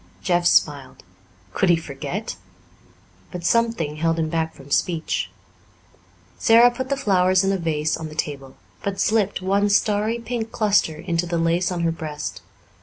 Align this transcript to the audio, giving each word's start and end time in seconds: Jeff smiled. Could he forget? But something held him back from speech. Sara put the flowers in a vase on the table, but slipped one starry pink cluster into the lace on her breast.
Jeff 0.23 0.47
smiled. 0.47 1.03
Could 1.53 1.69
he 1.69 1.75
forget? 1.75 2.35
But 3.29 3.45
something 3.45 3.97
held 3.97 4.17
him 4.17 4.29
back 4.29 4.55
from 4.55 4.71
speech. 4.71 5.29
Sara 6.39 6.71
put 6.71 6.89
the 6.89 6.97
flowers 6.97 7.43
in 7.43 7.51
a 7.51 7.57
vase 7.59 7.95
on 7.95 8.09
the 8.09 8.15
table, 8.15 8.55
but 8.81 8.99
slipped 8.99 9.43
one 9.43 9.69
starry 9.69 10.17
pink 10.17 10.51
cluster 10.51 10.95
into 10.95 11.27
the 11.27 11.37
lace 11.37 11.71
on 11.71 11.81
her 11.81 11.91
breast. 11.91 12.41